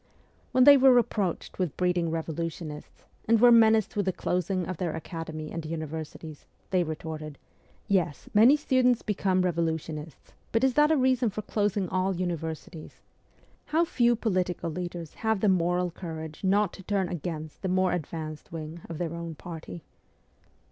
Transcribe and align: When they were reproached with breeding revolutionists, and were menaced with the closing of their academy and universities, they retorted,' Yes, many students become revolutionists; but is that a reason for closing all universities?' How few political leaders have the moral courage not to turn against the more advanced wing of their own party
When 0.51 0.63
they 0.63 0.77
were 0.77 0.91
reproached 0.91 1.59
with 1.59 1.77
breeding 1.77 2.09
revolutionists, 2.09 3.05
and 3.27 3.39
were 3.39 3.51
menaced 3.51 3.95
with 3.95 4.05
the 4.07 4.11
closing 4.11 4.65
of 4.65 4.77
their 4.77 4.95
academy 4.95 5.51
and 5.51 5.63
universities, 5.63 6.47
they 6.71 6.83
retorted,' 6.83 7.37
Yes, 7.97 8.27
many 8.33 8.55
students 8.57 9.03
become 9.03 9.43
revolutionists; 9.43 10.33
but 10.51 10.63
is 10.63 10.73
that 10.73 10.89
a 10.89 10.97
reason 10.97 11.29
for 11.29 11.43
closing 11.43 11.87
all 11.87 12.15
universities?' 12.15 12.95
How 13.65 13.85
few 13.85 14.15
political 14.15 14.71
leaders 14.71 15.13
have 15.21 15.39
the 15.39 15.49
moral 15.49 15.91
courage 15.91 16.43
not 16.43 16.73
to 16.73 16.81
turn 16.81 17.07
against 17.07 17.61
the 17.61 17.67
more 17.69 17.93
advanced 17.93 18.51
wing 18.51 18.81
of 18.89 18.97
their 18.97 19.13
own 19.13 19.35
party 19.35 19.83